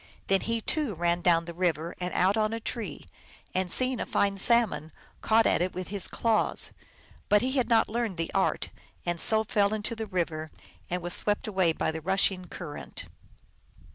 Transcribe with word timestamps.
Then 0.25 0.41
he, 0.41 0.61
too, 0.61 0.95
ran 0.95 1.21
down 1.21 1.41
40 1.43 1.45
the 1.45 1.53
river 1.53 1.95
and 1.99 2.11
out 2.15 2.35
on 2.35 2.53
a 2.53 2.59
tree, 2.59 3.05
and, 3.53 3.69
seeing 3.71 3.99
a 3.99 4.05
fine 4.07 4.35
salmon, 4.39 4.91
caught 5.21 5.45
at 5.45 5.61
it 5.61 5.75
with 5.75 5.89
his 5.89 6.07
claws. 6.07 6.71
But 7.29 7.43
he 7.43 7.51
had 7.51 7.69
not 7.69 7.87
learned 7.87 8.17
the 8.17 8.33
art, 8.33 8.71
and 9.05 9.21
so 9.21 9.43
fell 9.43 9.75
into 9.75 9.95
the 9.95 10.07
river, 10.07 10.49
and 10.89 11.03
was 11.03 11.13
swept 11.13 11.45
away 11.47 11.71
by 11.71 11.91
the 11.91 12.01
rushing 12.01 12.45
current. 12.47 13.09